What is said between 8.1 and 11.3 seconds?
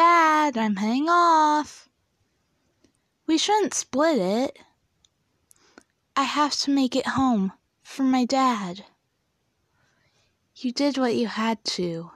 dad. You did what you